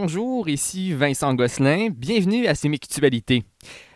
Bonjour, 0.00 0.48
ici 0.48 0.92
Vincent 0.92 1.34
Gosselin. 1.34 1.88
Bienvenue 1.90 2.46
à 2.46 2.54
Sémictualité. 2.54 3.42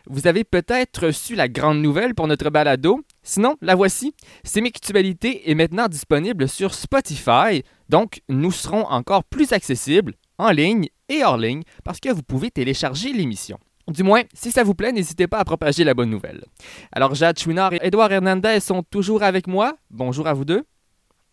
Vous 0.08 0.26
avez 0.26 0.42
peut-être 0.42 1.12
su 1.12 1.36
la 1.36 1.48
grande 1.48 1.80
nouvelle 1.80 2.16
pour 2.16 2.26
notre 2.26 2.50
balado. 2.50 3.02
Sinon, 3.22 3.54
la 3.60 3.76
voici. 3.76 4.12
Sémictualité 4.42 5.48
est 5.48 5.54
maintenant 5.54 5.86
disponible 5.86 6.48
sur 6.48 6.74
Spotify, 6.74 7.62
donc 7.88 8.22
nous 8.28 8.50
serons 8.50 8.84
encore 8.86 9.22
plus 9.22 9.52
accessibles 9.52 10.14
en 10.38 10.50
ligne 10.50 10.88
et 11.08 11.22
hors 11.22 11.36
ligne 11.36 11.62
parce 11.84 12.00
que 12.00 12.08
vous 12.08 12.24
pouvez 12.24 12.50
télécharger 12.50 13.12
l'émission. 13.12 13.58
Du 13.86 14.02
moins, 14.02 14.22
si 14.34 14.50
ça 14.50 14.64
vous 14.64 14.74
plaît, 14.74 14.90
n'hésitez 14.90 15.28
pas 15.28 15.38
à 15.38 15.44
propager 15.44 15.84
la 15.84 15.94
bonne 15.94 16.10
nouvelle. 16.10 16.42
Alors, 16.90 17.14
Jade 17.14 17.38
Chouinard 17.38 17.74
et 17.74 17.80
Edouard 17.80 18.10
Hernandez 18.10 18.58
sont 18.58 18.82
toujours 18.82 19.22
avec 19.22 19.46
moi. 19.46 19.76
Bonjour 19.88 20.26
à 20.26 20.32
vous 20.32 20.44
deux. 20.44 20.64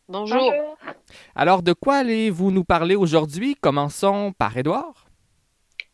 Bonjour. 0.07 0.54
Alors, 1.35 1.63
de 1.63 1.73
quoi 1.73 1.97
allez-vous 1.97 2.51
nous 2.51 2.63
parler 2.63 2.95
aujourd'hui? 2.95 3.55
Commençons 3.55 4.33
par 4.37 4.55
Edouard. 4.57 5.07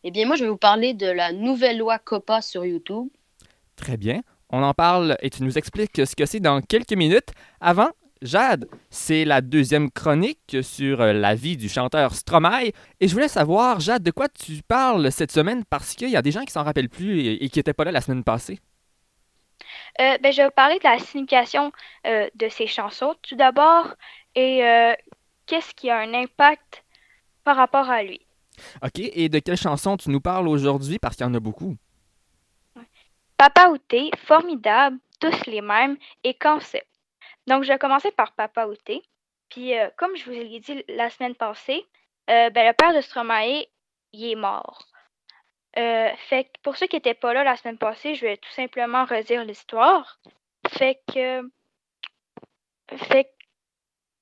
Eh 0.04 0.10
bien, 0.10 0.26
moi, 0.26 0.36
je 0.36 0.44
vais 0.44 0.50
vous 0.50 0.56
parler 0.56 0.94
de 0.94 1.06
la 1.06 1.32
nouvelle 1.32 1.78
loi 1.78 1.98
COPA 1.98 2.40
sur 2.42 2.64
YouTube. 2.64 3.08
Très 3.76 3.96
bien. 3.96 4.22
On 4.50 4.62
en 4.62 4.74
parle 4.74 5.16
et 5.20 5.30
tu 5.30 5.42
nous 5.42 5.58
expliques 5.58 6.06
ce 6.06 6.14
que 6.14 6.26
c'est 6.26 6.40
dans 6.40 6.60
quelques 6.60 6.92
minutes. 6.92 7.30
Avant, 7.60 7.90
Jade, 8.22 8.68
c'est 8.90 9.24
la 9.24 9.40
deuxième 9.40 9.90
chronique 9.90 10.58
sur 10.62 11.00
euh, 11.00 11.12
la 11.12 11.34
vie 11.34 11.56
du 11.56 11.68
chanteur 11.68 12.14
Stromae. 12.14 12.70
Et 13.00 13.08
je 13.08 13.12
voulais 13.12 13.28
savoir, 13.28 13.80
Jade, 13.80 14.02
de 14.02 14.10
quoi 14.10 14.28
tu 14.28 14.62
parles 14.66 15.10
cette 15.10 15.32
semaine 15.32 15.64
parce 15.68 15.94
qu'il 15.94 16.10
y 16.10 16.16
a 16.16 16.22
des 16.22 16.30
gens 16.30 16.44
qui 16.44 16.52
s'en 16.52 16.64
rappellent 16.64 16.88
plus 16.88 17.20
et, 17.20 17.44
et 17.44 17.48
qui 17.48 17.58
n'étaient 17.58 17.74
pas 17.74 17.84
là 17.84 17.92
la 17.92 18.00
semaine 18.00 18.24
passée. 18.24 18.60
Euh, 20.00 20.18
ben, 20.22 20.32
je 20.32 20.38
vais 20.38 20.44
vous 20.44 20.54
parler 20.54 20.78
de 20.78 20.84
la 20.84 20.98
signification 20.98 21.72
euh, 22.06 22.28
de 22.34 22.48
ces 22.48 22.66
chansons 22.66 23.14
tout 23.22 23.36
d'abord 23.36 23.94
et 24.36 24.64
euh, 24.64 24.94
qu'est-ce 25.46 25.74
qui 25.74 25.90
a 25.90 25.98
un 25.98 26.14
impact 26.14 26.84
par 27.42 27.56
rapport 27.56 27.90
à 27.90 28.02
lui? 28.02 28.20
OK, 28.82 28.98
et 28.98 29.28
de 29.28 29.38
quelle 29.40 29.56
chanson 29.56 29.96
tu 29.96 30.10
nous 30.10 30.20
parles 30.20 30.46
aujourd'hui? 30.46 30.98
Parce 30.98 31.16
qu'il 31.16 31.26
y 31.26 31.28
en 31.28 31.34
a 31.34 31.40
beaucoup? 31.40 31.76
Papa 33.36 33.68
Outé, 33.68 34.10
Formidable, 34.24 34.98
Tous 35.20 35.46
les 35.46 35.60
mêmes 35.60 35.96
et 36.24 36.34
Concept. 36.34 36.86
Donc, 37.46 37.64
je 37.64 37.68
vais 37.68 37.78
commencer 37.78 38.10
par 38.10 38.32
Papa 38.32 38.66
Outé. 38.66 39.02
Puis, 39.50 39.76
euh, 39.78 39.88
comme 39.96 40.16
je 40.16 40.24
vous 40.24 40.30
l'ai 40.30 40.60
dit 40.60 40.84
la 40.88 41.10
semaine 41.10 41.34
passée, 41.34 41.86
euh, 42.30 42.50
ben, 42.50 42.66
le 42.66 42.72
père 42.72 42.94
de 42.94 43.00
Stromae, 43.00 43.66
il 44.12 44.32
est 44.32 44.34
mort. 44.36 44.86
Euh, 45.78 46.10
fait 46.28 46.44
que 46.44 46.60
pour 46.62 46.76
ceux 46.76 46.86
qui 46.86 46.96
n'étaient 46.96 47.14
pas 47.14 47.34
là 47.34 47.44
la 47.44 47.56
semaine 47.56 47.76
passée, 47.76 48.14
je 48.14 48.26
vais 48.26 48.38
tout 48.38 48.50
simplement 48.52 49.04
redire 49.04 49.44
l'histoire. 49.44 50.18
Fait 50.68 51.00
que, 51.12 51.48
fait 52.96 53.24
que 53.24 53.35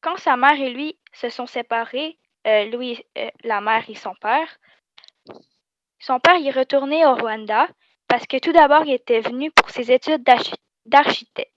quand 0.05 0.19
sa 0.19 0.37
mère 0.37 0.61
et 0.61 0.69
lui 0.71 0.99
se 1.15 1.31
sont 1.31 1.47
séparés, 1.47 2.19
euh, 2.47 2.65
lui, 2.67 3.03
euh, 3.17 3.31
la 3.43 3.63
mère 3.63 3.89
et 3.89 3.95
son 3.95 4.15
père, 4.15 4.59
son 5.99 6.21
père 6.21 6.37
il 6.37 6.47
est 6.47 6.51
retourné 6.51 7.07
au 7.07 7.15
Rwanda 7.15 7.67
parce 8.07 8.27
que 8.27 8.39
tout 8.39 8.53
d'abord, 8.53 8.85
il 8.85 8.93
était 8.93 9.21
venu 9.21 9.51
pour 9.51 9.71
ses 9.71 9.91
études 9.91 10.23
d'archi- 10.23 10.61
d'architecte. 10.85 11.51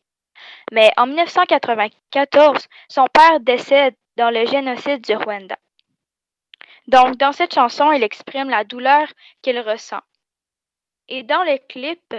Mais 0.71 0.89
en 0.95 1.07
1994, 1.07 2.67
son 2.87 3.05
père 3.13 3.41
décède 3.41 3.95
dans 4.15 4.29
le 4.29 4.45
génocide 4.45 5.01
du 5.01 5.13
Rwanda. 5.13 5.57
Donc, 6.87 7.17
dans 7.17 7.33
cette 7.33 7.53
chanson, 7.53 7.91
il 7.91 8.01
exprime 8.01 8.49
la 8.49 8.63
douleur 8.63 9.07
qu'il 9.41 9.59
ressent. 9.59 10.01
Et 11.09 11.23
dans 11.23 11.43
le 11.43 11.57
clip, 11.67 12.15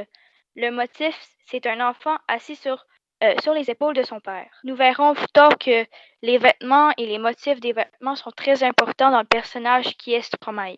le 0.57 0.71
motif, 0.71 1.17
c'est 1.47 1.67
un 1.67 1.81
enfant 1.89 2.19
assis 2.29 2.57
sur, 2.57 2.85
euh, 3.23 3.35
sur 3.43 3.53
les 3.53 3.71
épaules 3.71 3.95
de 3.95 4.03
son 4.03 4.21
père. 4.21 4.49
Nous 4.65 4.77
verrons 4.77 5.15
plus 5.15 5.29
tard 5.29 5.59
que 5.59 5.85
les 6.23 6.39
vêtements 6.39 6.93
et 6.97 7.07
les 7.07 7.19
motifs 7.19 7.61
des 7.61 7.73
vêtements 7.73 8.17
sont 8.17 8.31
très 8.31 8.63
importants 8.63 9.11
dans 9.11 9.21
le 9.21 9.27
personnage 9.27 9.97
qui 9.97 10.15
est 10.15 10.23
Stromae. 10.23 10.77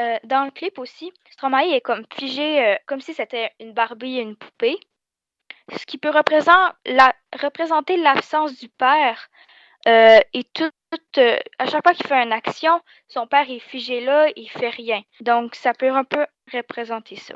Euh, 0.00 0.18
dans 0.24 0.44
le 0.44 0.50
clip 0.50 0.78
aussi, 0.78 1.12
Stromae 1.30 1.74
est 1.74 1.82
figé, 2.14 2.64
euh, 2.64 2.76
comme 2.86 3.00
si 3.00 3.14
c'était 3.14 3.52
une 3.60 3.72
Barbie 3.72 4.18
et 4.18 4.22
une 4.22 4.36
poupée, 4.36 4.78
ce 5.76 5.84
qui 5.86 5.98
peut 5.98 6.10
représenter 6.10 6.74
la- 6.86 7.14
représenter 7.40 7.96
l'absence 7.96 8.58
du 8.58 8.68
père 8.68 9.28
et 9.86 10.44
tout, 10.52 10.70
à 11.58 11.66
chaque 11.66 11.82
fois 11.82 11.94
qu'il 11.94 12.06
fait 12.06 12.22
une 12.22 12.32
action, 12.32 12.80
son 13.06 13.26
père 13.26 13.48
est 13.50 13.58
figé 13.58 14.00
là, 14.02 14.28
il 14.36 14.50
fait 14.50 14.68
rien. 14.68 15.02
Donc, 15.20 15.54
ça 15.54 15.72
peut 15.72 15.90
un 15.90 16.04
peu 16.04 16.26
représenter 16.52 17.16
ça. 17.16 17.34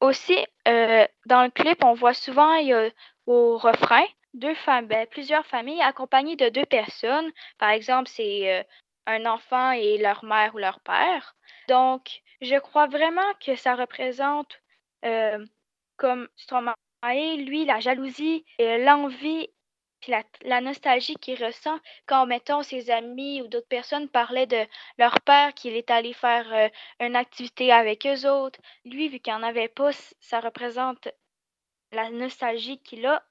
Aussi, 0.00 0.38
dans 0.64 1.42
le 1.42 1.50
clip, 1.50 1.84
on 1.84 1.92
voit 1.92 2.14
souvent 2.14 2.54
il 2.54 2.68
y 2.68 2.72
a, 2.72 2.88
au 3.26 3.58
refrain 3.58 4.04
ben, 4.34 5.06
plusieurs 5.10 5.46
familles 5.46 5.82
accompagnées 5.82 6.36
de 6.36 6.48
deux 6.48 6.66
personnes. 6.66 7.30
Par 7.58 7.70
exemple, 7.70 8.08
c'est 8.08 8.60
euh, 8.60 8.62
un 9.06 9.26
enfant 9.26 9.72
et 9.72 9.98
leur 9.98 10.24
mère 10.24 10.54
ou 10.54 10.58
leur 10.58 10.80
père. 10.80 11.34
Donc, 11.68 12.22
je 12.40 12.56
crois 12.56 12.86
vraiment 12.86 13.34
que 13.44 13.56
ça 13.56 13.74
représente 13.74 14.60
euh, 15.04 15.44
comme 15.96 16.28
Stromae, 16.36 16.74
lui, 17.38 17.64
la 17.64 17.80
jalousie, 17.80 18.44
et 18.58 18.78
l'envie 18.78 19.48
puis 20.00 20.12
la, 20.44 20.60
nostalgie 20.62 21.16
qu'il 21.16 21.42
ressent 21.44 21.78
quand, 22.06 22.26
mettons, 22.26 22.62
ses 22.62 22.90
amis 22.90 23.42
ou 23.42 23.48
d'autres 23.48 23.68
personnes 23.68 24.08
parlaient 24.08 24.46
de 24.46 24.66
leur 24.98 25.20
père, 25.20 25.52
qu'il 25.54 25.74
est 25.74 25.90
allé 25.90 26.14
faire 26.14 26.50
euh, 26.52 26.68
une 27.00 27.16
activité 27.16 27.70
avec 27.70 28.06
eux 28.06 28.26
autres. 28.26 28.58
Lui, 28.86 29.08
vu 29.08 29.20
qu'il 29.20 29.34
n'en 29.34 29.42
avait 29.42 29.68
pas, 29.68 29.90
ça 30.20 30.40
représente 30.40 31.08
la 31.92 32.10
nostalgie 32.10 32.78
qu'il 32.78 33.06
a 33.06 33.22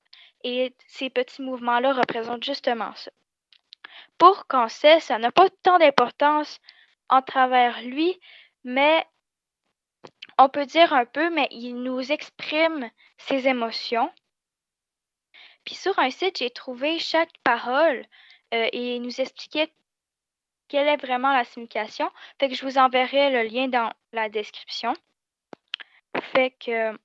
et 0.44 0.74
ces 0.88 1.10
petits 1.10 1.42
mouvements-là 1.42 1.94
représentent 1.94 2.44
justement 2.44 2.94
ça. 2.96 3.12
Pour 4.18 4.48
Cancel, 4.48 5.02
ça 5.02 5.18
n'a 5.18 5.32
pas 5.32 5.50
tant 5.64 5.80
d'importance 5.80 6.60
en 7.10 7.22
travers 7.22 7.82
lui, 7.82 8.20
mais 8.64 9.06
on 10.38 10.50
peut 10.50 10.66
dire 10.66 10.94
un 10.94 11.06
peu, 11.06 11.30
mais 11.30 11.48
il 11.52 11.76
nous 11.76 12.12
exprime 12.12 12.90
ses 13.18 13.48
émotions. 13.48 14.12
Puis 15.66 15.76
sur 15.76 15.98
un 16.00 16.10
site, 16.10 16.40
j'ai 16.40 16.50
trouvé 16.50 17.00
chaque 17.00 17.38
parole 17.44 18.06
euh, 18.54 18.70
et 18.72 18.96
il 18.96 19.02
nous 19.02 19.20
expliquait 19.22 19.72
quelle 20.70 20.88
est 20.88 20.98
vraiment 20.98 21.34
la 21.34 21.44
signification. 21.44 22.10
Fait 22.40 22.48
que 22.48 22.56
je 22.56 22.66
vous 22.66 22.78
enverrai 22.78 23.32
le 23.32 23.44
lien 23.50 23.68
dans 23.68 23.92
la 24.14 24.30
description. 24.30 24.94
Fait 26.34 26.52
que 26.52 26.98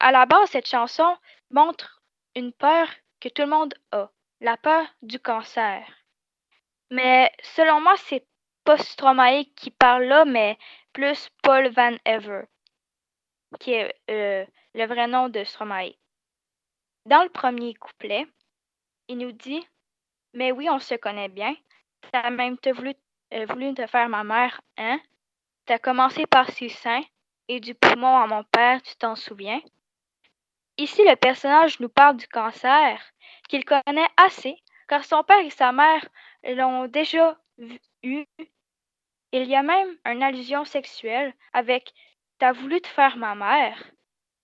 à 0.00 0.12
la 0.12 0.26
base, 0.26 0.50
cette 0.50 0.68
chanson 0.68 1.16
montre 1.50 2.02
une 2.34 2.52
peur 2.52 2.88
que 3.20 3.28
tout 3.28 3.42
le 3.42 3.48
monde 3.48 3.74
a, 3.92 4.10
la 4.40 4.56
peur 4.56 4.86
du 5.02 5.18
cancer. 5.18 5.84
Mais 6.90 7.30
selon 7.42 7.80
moi, 7.80 7.96
c'est 7.96 8.26
pas 8.64 8.78
Stromae 8.78 9.44
qui 9.56 9.70
parle 9.70 10.04
là, 10.04 10.24
mais 10.24 10.58
plus 10.92 11.28
Paul 11.42 11.68
Van 11.68 11.96
Ever, 12.04 12.42
qui 13.60 13.72
est 13.72 13.94
euh, 14.10 14.44
le 14.74 14.86
vrai 14.86 15.06
nom 15.06 15.28
de 15.28 15.42
Stromae. 15.44 15.94
Dans 17.06 17.22
le 17.22 17.30
premier 17.30 17.74
couplet, 17.74 18.26
il 19.08 19.18
nous 19.18 19.32
dit 19.32 19.66
Mais 20.34 20.52
oui, 20.52 20.68
on 20.70 20.78
se 20.78 20.94
connaît 20.94 21.28
bien. 21.28 21.54
T'as 22.12 22.30
même 22.30 22.58
te 22.58 22.70
voulu, 22.70 22.94
euh, 23.34 23.46
voulu 23.46 23.74
te 23.74 23.86
faire 23.86 24.08
ma 24.08 24.22
mère, 24.22 24.60
hein? 24.76 25.00
T'as 25.66 25.78
commencé 25.78 26.26
par 26.26 26.48
ses 26.50 26.68
seins 26.68 27.02
et 27.48 27.60
du 27.60 27.74
poumon 27.74 28.16
à 28.16 28.26
mon 28.26 28.44
père, 28.44 28.80
tu 28.82 28.94
t'en 28.96 29.16
souviens? 29.16 29.60
Ici, 30.78 31.02
le 31.04 31.16
personnage 31.16 31.80
nous 31.80 31.88
parle 31.88 32.16
du 32.16 32.28
cancer 32.28 33.00
qu'il 33.48 33.64
connaît 33.64 34.08
assez, 34.16 34.56
car 34.88 35.04
son 35.04 35.24
père 35.24 35.40
et 35.40 35.50
sa 35.50 35.72
mère 35.72 36.08
l'ont 36.44 36.86
déjà 36.86 37.36
eu. 38.02 38.24
Il 39.32 39.44
y 39.44 39.56
a 39.56 39.62
même 39.62 39.96
une 40.06 40.22
allusion 40.22 40.64
sexuelle 40.64 41.34
avec 41.52 41.92
T'as 42.38 42.52
voulu 42.52 42.80
te 42.80 42.86
faire 42.86 43.16
ma 43.16 43.34
mère. 43.34 43.82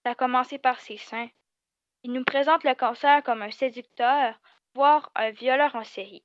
T'as 0.02 0.16
commencé 0.16 0.58
par 0.58 0.80
ses 0.80 0.96
seins. 0.96 1.28
Il 2.02 2.12
nous 2.12 2.24
présente 2.24 2.64
le 2.64 2.74
cancer 2.74 3.22
comme 3.22 3.40
un 3.40 3.52
séducteur, 3.52 4.34
voire 4.74 5.12
un 5.14 5.30
violeur 5.30 5.76
en 5.76 5.84
série. 5.84 6.24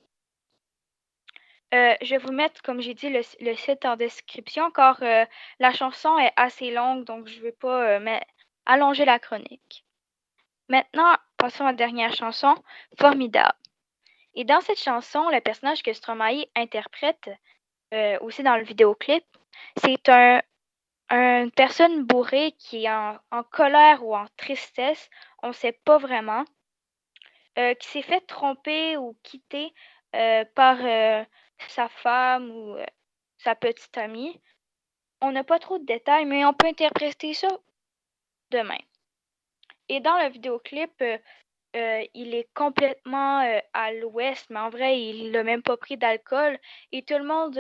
Euh, 1.76 1.94
je 2.02 2.10
vais 2.10 2.18
vous 2.18 2.32
mettre, 2.32 2.64
comme 2.64 2.82
j'ai 2.82 2.96
dit, 2.96 3.10
le, 3.10 3.56
site 3.56 3.86
en 3.86 3.96
description, 3.96 4.72
car 4.72 4.98
euh, 5.04 5.26
la 5.60 5.72
chanson 5.72 6.18
est 6.18 6.34
assez 6.36 6.72
longue, 6.72 7.06
donc 7.06 7.28
je 7.28 7.38
ne 7.38 7.44
vais 7.44 7.52
pas 7.52 8.00
euh, 8.00 8.20
allonger 8.66 9.06
la 9.06 9.20
chronique. 9.20 9.86
Maintenant, 10.70 11.16
passons 11.38 11.66
à 11.66 11.72
la 11.72 11.78
dernière 11.78 12.14
chanson, 12.14 12.56
Formidable. 13.00 13.58
Et 14.36 14.44
dans 14.44 14.62
cette 14.62 14.80
chanson, 14.80 15.30
le 15.30 15.42
personnage 15.42 15.82
que 15.82 15.94
Stromae 15.94 16.46
interprète, 16.56 17.30
euh, 17.94 18.20
aussi 18.22 18.44
dans 18.44 18.56
le 18.56 18.64
vidéoclip, 18.64 19.26
c'est 19.78 20.08
un, 20.10 20.42
une 21.10 21.52
personne 21.52 22.04
bourrée 22.04 22.54
qui 22.60 22.86
est 22.86 22.90
en, 22.90 23.44
colère 23.52 24.06
ou 24.06 24.16
en 24.16 24.28
tristesse, 24.38 25.10
on 25.42 25.48
ne 25.48 25.54
sait 25.54 25.72
pas 25.72 25.98
vraiment, 25.98 26.46
euh, 27.58 27.74
qui 27.74 27.88
s'est 27.88 28.04
fait 28.04 28.22
tromper 28.22 28.96
ou 28.96 29.18
quitter 29.24 29.74
euh, 30.16 30.46
par 30.54 30.78
sa 31.68 31.90
femme 31.90 32.52
ou 32.52 32.78
sa 33.40 33.56
petite 33.56 33.98
amie. 33.98 34.40
On 35.22 35.32
n'a 35.32 35.44
pas 35.44 35.60
trop 35.60 35.80
de 35.80 35.86
détails, 35.86 36.26
mais 36.26 36.46
on 36.46 36.54
peut 36.54 36.68
interpréter 36.68 37.34
ça 37.34 37.50
de 38.52 38.60
même. 38.60 38.89
Et 39.90 40.00
dans 40.00 40.18
le 40.20 40.30
vidéoclip, 40.30 40.92
euh, 41.02 41.18
euh, 41.76 42.04
il 42.14 42.36
est 42.36 42.48
complètement 42.54 43.42
euh, 43.42 43.60
à 43.74 43.92
l'ouest, 43.92 44.48
mais 44.50 44.60
en 44.60 44.70
vrai, 44.70 45.02
il 45.02 45.32
n'a 45.32 45.44
même 45.44 45.64
pas 45.64 45.78
pris 45.78 45.98
d'alcool. 45.98 46.58
Et 46.92 47.04
tout 47.04 47.18
le 47.18 47.26
monde 47.26 47.60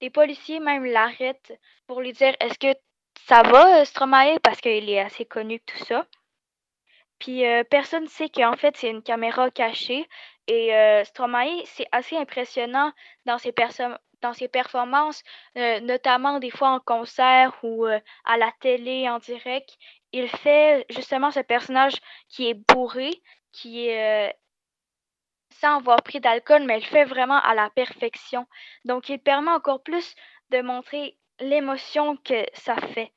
des 0.00 0.10
policiers 0.10 0.60
même 0.60 0.84
l'arrêtent 0.84 1.58
pour 1.86 2.02
lui 2.02 2.12
dire 2.12 2.34
est-ce 2.40 2.58
que 2.58 2.78
ça 3.26 3.42
va, 3.42 3.84
Stromae, 3.84 4.38
parce 4.42 4.60
qu'il 4.60 4.90
est 4.90 5.00
assez 5.00 5.24
connu 5.24 5.60
tout 5.60 5.78
ça. 5.84 6.06
Puis 7.18 7.42
personne 7.70 8.04
ne 8.04 8.08
sait 8.08 8.28
qu'en 8.28 8.56
fait 8.56 8.76
c'est 8.76 8.90
une 8.90 9.02
caméra 9.02 9.50
cachée 9.50 10.06
et 10.46 10.72
Stromae 11.04 11.62
c'est 11.64 11.86
assez 11.92 12.16
impressionnant 12.16 12.92
dans 13.24 13.38
ses 13.38 13.54
dans 14.20 14.32
ses 14.34 14.48
performances, 14.48 15.22
notamment 15.54 16.38
des 16.38 16.50
fois 16.50 16.70
en 16.70 16.80
concert 16.80 17.56
ou 17.62 17.86
à 17.86 18.36
la 18.36 18.52
télé 18.60 19.08
en 19.08 19.20
direct. 19.20 19.78
Il 20.16 20.28
fait 20.28 20.86
justement 20.90 21.30
ce 21.32 21.40
personnage 21.40 21.94
qui 22.28 22.48
est 22.48 22.54
bourré, 22.54 23.10
qui 23.52 23.88
est 23.88 24.34
sans 25.60 25.78
avoir 25.78 26.02
pris 26.02 26.20
d'alcool, 26.20 26.64
mais 26.64 26.78
il 26.78 26.84
fait 26.84 27.04
vraiment 27.04 27.40
à 27.40 27.54
la 27.54 27.70
perfection. 27.70 28.46
Donc, 28.84 29.08
il 29.08 29.18
permet 29.18 29.50
encore 29.50 29.82
plus 29.82 30.14
de 30.50 30.60
montrer 30.60 31.16
l'émotion 31.40 32.16
que 32.16 32.44
ça 32.52 32.76
fait. 32.76 33.12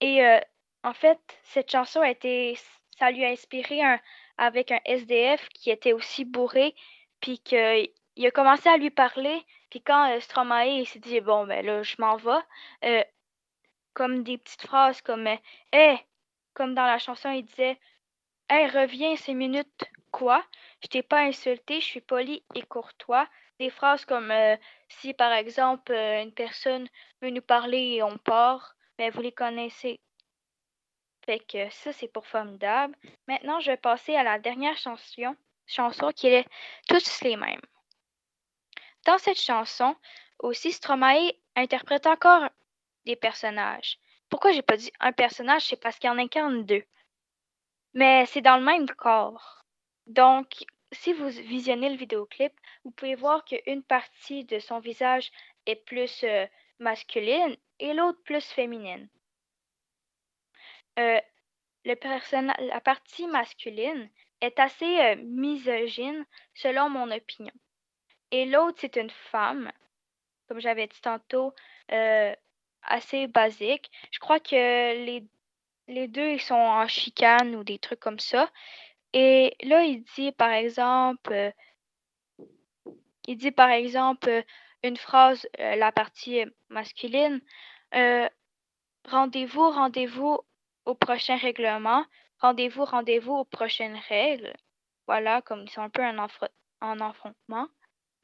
Et 0.00 0.24
euh, 0.24 0.40
en 0.82 0.92
fait, 0.92 1.18
cette 1.42 1.70
chanson 1.70 2.00
a 2.00 2.10
été, 2.10 2.58
ça 2.98 3.10
lui 3.10 3.24
a 3.24 3.28
inspiré 3.28 3.80
avec 4.38 4.70
un 4.70 4.80
SDF 4.84 5.48
qui 5.50 5.70
était 5.70 5.92
aussi 5.92 6.24
bourré, 6.24 6.74
puis 7.20 7.38
qu'il 7.38 8.26
a 8.26 8.30
commencé 8.30 8.68
à 8.68 8.76
lui 8.76 8.90
parler, 8.90 9.44
puis 9.68 9.82
quand 9.82 10.10
euh, 10.10 10.20
Stromae 10.20 10.84
s'est 10.86 10.98
dit 10.98 11.20
bon 11.20 11.46
ben 11.46 11.64
là 11.64 11.82
je 11.82 11.96
m'en 11.98 12.16
vais, 12.16 12.30
euh, 12.84 13.04
comme 13.94 14.22
des 14.22 14.38
petites 14.38 14.62
phrases 14.62 15.00
comme 15.02 15.26
hey, 15.72 15.98
comme 16.54 16.74
dans 16.74 16.86
la 16.86 16.98
chanson 16.98 17.30
il 17.30 17.44
disait 17.44 17.78
hey 18.48 18.68
reviens 18.68 19.16
ces 19.16 19.34
minutes 19.34 19.84
quoi? 20.10 20.44
Je 20.82 20.88
t'ai 20.88 21.02
pas 21.02 21.20
insulté, 21.22 21.80
je 21.80 21.86
suis 21.86 22.00
poli 22.00 22.42
et 22.54 22.62
courtois. 22.62 23.28
Des 23.58 23.70
phrases 23.70 24.04
comme 24.04 24.30
euh, 24.30 24.56
si 24.88 25.12
par 25.14 25.32
exemple 25.32 25.92
euh, 25.92 26.22
une 26.22 26.32
personne 26.32 26.88
veut 27.20 27.30
nous 27.30 27.42
parler 27.42 27.96
et 27.96 28.02
on 28.02 28.16
part, 28.18 28.74
mais 28.98 29.10
vous 29.10 29.20
les 29.20 29.32
connaissez. 29.32 30.00
Fait 31.26 31.40
que 31.40 31.68
ça 31.70 31.92
c'est 31.92 32.08
pour 32.08 32.26
formidable. 32.26 32.96
Maintenant 33.28 33.60
je 33.60 33.70
vais 33.70 33.76
passer 33.76 34.16
à 34.16 34.22
la 34.24 34.38
dernière 34.38 34.76
chanson, 34.76 35.36
chanson 35.66 36.10
qui 36.12 36.28
est 36.28 36.46
tous 36.88 37.20
les 37.22 37.36
mêmes. 37.36 37.60
Dans 39.06 39.18
cette 39.18 39.40
chanson, 39.40 39.94
aussi 40.38 40.72
Stromae 40.72 41.32
interprète 41.56 42.06
encore 42.06 42.48
des 43.06 43.16
personnages. 43.16 43.98
Pourquoi 44.28 44.52
j'ai 44.52 44.62
pas 44.62 44.76
dit 44.76 44.92
un 45.00 45.12
personnage, 45.12 45.66
c'est 45.66 45.80
parce 45.80 45.98
qu'il 45.98 46.10
en 46.10 46.18
incarne 46.18 46.64
deux. 46.64 46.84
Mais 47.94 48.26
c'est 48.26 48.42
dans 48.42 48.56
le 48.56 48.64
même 48.64 48.88
corps. 48.88 49.64
Donc, 50.06 50.64
si 50.92 51.12
vous 51.12 51.28
visionnez 51.28 51.90
le 51.90 51.96
vidéoclip, 51.96 52.52
vous 52.84 52.90
pouvez 52.92 53.14
voir 53.14 53.44
qu'une 53.44 53.82
partie 53.82 54.44
de 54.44 54.58
son 54.58 54.78
visage 54.78 55.30
est 55.66 55.76
plus 55.76 56.24
euh, 56.24 56.46
masculine 56.78 57.56
et 57.78 57.92
l'autre 57.92 58.20
plus 58.24 58.44
féminine. 58.44 59.08
Euh, 60.98 61.20
la 61.84 62.80
partie 62.80 63.26
masculine 63.26 64.10
est 64.40 64.58
assez 64.58 65.00
euh, 65.00 65.16
misogyne 65.16 66.24
selon 66.54 66.88
mon 66.88 67.10
opinion. 67.10 67.52
Et 68.30 68.46
l'autre, 68.46 68.78
c'est 68.80 68.96
une 68.96 69.10
femme, 69.10 69.72
comme 70.48 70.60
j'avais 70.60 70.86
dit 70.86 71.00
tantôt, 71.00 71.52
assez 72.82 73.26
basique. 73.26 73.90
Je 74.10 74.18
crois 74.18 74.40
que 74.40 74.54
les, 75.04 75.24
les 75.88 76.08
deux, 76.08 76.30
ils 76.30 76.40
sont 76.40 76.54
en 76.54 76.86
chicane 76.88 77.54
ou 77.56 77.64
des 77.64 77.78
trucs 77.78 78.00
comme 78.00 78.18
ça. 78.18 78.50
Et 79.12 79.56
là, 79.62 79.84
il 79.84 80.02
dit 80.16 80.32
par 80.32 80.50
exemple, 80.50 81.32
euh, 81.32 81.50
il 83.26 83.36
dit 83.36 83.50
par 83.50 83.70
exemple 83.70 84.28
euh, 84.28 84.42
une 84.82 84.96
phrase, 84.96 85.48
euh, 85.58 85.76
la 85.76 85.92
partie 85.92 86.44
masculine, 86.68 87.40
rendez-vous, 89.04 89.70
rendez-vous 89.70 90.38
au 90.84 90.94
prochain 90.94 91.36
règlement, 91.36 92.04
rendez-vous, 92.38 92.84
rendez-vous 92.84 93.34
aux 93.34 93.44
prochaines 93.44 93.98
règles. 94.08 94.54
Voilà, 95.06 95.42
comme 95.42 95.62
ils 95.62 95.70
sont 95.70 95.82
un 95.82 95.90
peu 95.90 96.04
en, 96.04 96.26
en 96.80 97.00
affrontement. 97.00 97.66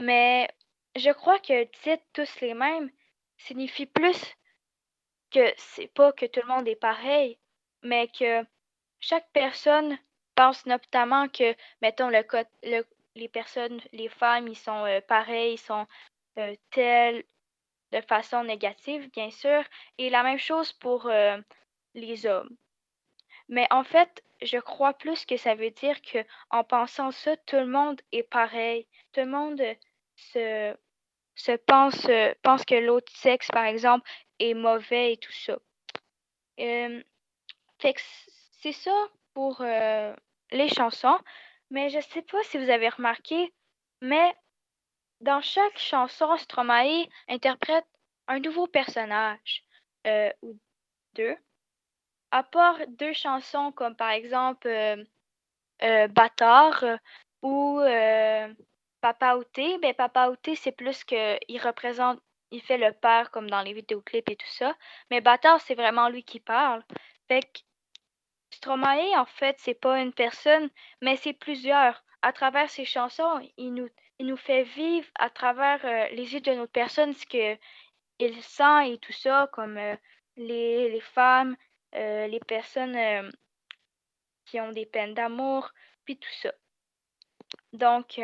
Mais 0.00 0.48
je 0.94 1.10
crois 1.10 1.40
que 1.40 1.64
titre 1.64 2.04
tous 2.12 2.40
les 2.40 2.54
mêmes 2.54 2.90
signifie 3.38 3.86
plus 3.86 4.36
que 5.30 5.52
c'est 5.56 5.88
pas 5.88 6.12
que 6.12 6.26
tout 6.26 6.40
le 6.42 6.48
monde 6.48 6.68
est 6.68 6.76
pareil, 6.76 7.38
mais 7.82 8.08
que 8.08 8.44
chaque 9.00 9.28
personne 9.32 9.98
pense 10.34 10.66
notamment 10.66 11.28
que, 11.28 11.54
mettons, 11.82 12.08
le, 12.08 12.84
les 13.14 13.28
personnes, 13.28 13.80
les 13.92 14.08
femmes, 14.08 14.48
ils 14.48 14.56
sont 14.56 14.84
euh, 14.84 15.00
pareils, 15.00 15.54
ils 15.54 15.58
sont 15.58 15.86
euh, 16.38 16.54
tels 16.70 17.24
de 17.92 18.00
façon 18.02 18.44
négative, 18.44 19.10
bien 19.12 19.30
sûr, 19.30 19.62
et 19.98 20.10
la 20.10 20.22
même 20.22 20.38
chose 20.38 20.72
pour 20.72 21.06
euh, 21.06 21.38
les 21.94 22.26
hommes. 22.26 22.56
Mais 23.48 23.66
en 23.70 23.84
fait, 23.84 24.22
je 24.42 24.58
crois 24.58 24.94
plus 24.94 25.24
que 25.24 25.36
ça 25.36 25.54
veut 25.54 25.70
dire 25.70 26.00
que 26.02 26.18
en 26.50 26.64
pensant 26.64 27.10
ça, 27.10 27.36
tout 27.36 27.56
le 27.56 27.66
monde 27.66 28.00
est 28.12 28.24
pareil. 28.24 28.86
Tout 29.12 29.20
le 29.20 29.26
monde 29.26 29.62
se, 30.16 30.76
se 31.36 31.52
pense, 31.52 32.06
pense 32.42 32.64
que 32.64 32.74
l'autre 32.74 33.12
sexe, 33.14 33.48
par 33.52 33.64
exemple, 33.64 34.08
est 34.40 34.54
mauvais 34.54 35.12
et 35.12 35.16
tout 35.16 35.32
ça. 35.32 35.56
que 37.92 38.00
c'est 38.60 38.72
ça 38.72 39.08
pour 39.34 39.62
les 39.62 40.68
chansons, 40.68 41.18
mais 41.70 41.88
je 41.90 42.00
sais 42.00 42.22
pas 42.22 42.42
si 42.44 42.58
vous 42.58 42.70
avez 42.70 42.88
remarqué, 42.88 43.52
mais 44.00 44.34
dans 45.20 45.40
chaque 45.40 45.78
chanson, 45.78 46.36
Stromae 46.36 47.06
interprète 47.28 47.86
un 48.28 48.38
nouveau 48.40 48.66
personnage 48.66 49.64
euh, 50.06 50.30
ou 50.42 50.58
deux. 51.14 51.36
À 52.30 52.42
part 52.42 52.78
deux 52.88 53.12
chansons 53.12 53.72
comme 53.72 53.96
par 53.96 54.10
exemple 54.10 54.66
euh, 54.66 55.02
euh 55.82 56.08
Bâtard 56.08 56.84
euh, 56.84 56.96
ou 57.42 57.80
Papa 59.00 59.36
Outé, 59.36 59.78
ben 59.78 59.94
Papa 59.94 60.28
Outé 60.28 60.56
c'est 60.56 60.72
plus 60.72 61.04
que 61.04 61.38
il 61.48 61.60
représente, 61.60 62.20
il 62.50 62.62
fait 62.62 62.78
le 62.78 62.92
père 62.92 63.30
comme 63.30 63.48
dans 63.50 63.62
les 63.62 63.72
vidéoclips 63.72 64.30
et 64.30 64.36
tout 64.36 64.46
ça. 64.48 64.74
Mais 65.10 65.20
Bâtard 65.20 65.60
c'est 65.60 65.74
vraiment 65.74 66.08
lui 66.08 66.24
qui 66.24 66.40
parle. 66.40 66.82
Fait 67.28 67.42
que 67.42 67.60
Stromae, 68.56 69.14
en 69.16 69.26
fait, 69.26 69.56
c'est 69.58 69.74
pas 69.74 70.00
une 70.00 70.12
personne, 70.12 70.70
mais 71.02 71.16
c'est 71.16 71.32
plusieurs. 71.34 72.02
À 72.22 72.32
travers 72.32 72.70
ses 72.70 72.84
chansons, 72.84 73.40
il 73.56 73.74
nous, 73.74 73.88
il 74.18 74.26
nous 74.26 74.36
fait 74.36 74.62
vivre 74.62 75.08
à 75.16 75.30
travers 75.30 75.84
euh, 75.84 76.08
les 76.14 76.32
yeux 76.34 76.40
de 76.40 76.52
notre 76.52 76.72
personne 76.72 77.12
ce 77.12 77.26
qu'il 77.26 78.42
sent 78.42 78.92
et 78.92 78.98
tout 78.98 79.12
ça, 79.12 79.48
comme 79.52 79.76
euh, 79.76 79.94
les, 80.36 81.00
femmes, 81.00 81.56
euh, 81.94 82.26
les 82.26 82.40
personnes 82.40 83.30
qui 84.46 84.60
ont 84.60 84.72
des 84.72 84.86
peines 84.86 85.14
d'amour, 85.14 85.70
puis 86.04 86.16
tout 86.16 86.32
ça. 86.40 86.52
Donc, 87.72 88.18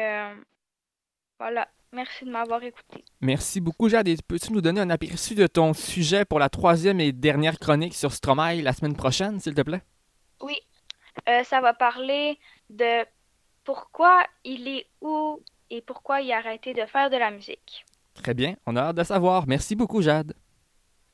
voilà. 1.42 1.66
Merci 1.92 2.24
de 2.24 2.30
m'avoir 2.30 2.62
écouté. 2.62 3.04
Merci 3.20 3.60
beaucoup, 3.60 3.88
Jade. 3.88 4.08
peux-tu 4.26 4.52
nous 4.52 4.60
donner 4.60 4.80
un 4.80 4.90
aperçu 4.90 5.34
de 5.34 5.46
ton 5.46 5.74
sujet 5.74 6.24
pour 6.24 6.38
la 6.38 6.48
troisième 6.48 7.00
et 7.00 7.12
dernière 7.12 7.58
chronique 7.58 7.94
sur 7.94 8.12
Stromae 8.12 8.62
la 8.62 8.72
semaine 8.72 8.94
prochaine, 8.94 9.40
s'il 9.40 9.54
te 9.54 9.60
plaît? 9.60 9.82
Oui, 10.40 10.56
euh, 11.28 11.42
ça 11.44 11.60
va 11.60 11.74
parler 11.74 12.38
de 12.70 13.04
pourquoi 13.64 14.24
il 14.44 14.68
est 14.68 14.86
où 15.00 15.40
et 15.68 15.82
pourquoi 15.82 16.20
il 16.20 16.32
a 16.32 16.38
arrêté 16.38 16.74
de 16.74 16.86
faire 16.86 17.10
de 17.10 17.16
la 17.16 17.30
musique. 17.30 17.84
Très 18.14 18.34
bien, 18.34 18.54
on 18.64 18.76
a 18.76 18.82
hâte 18.82 18.96
de 18.96 19.04
savoir. 19.04 19.46
Merci 19.46 19.74
beaucoup, 19.74 20.00
Jade. 20.00 20.34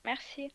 Merci. 0.04 0.52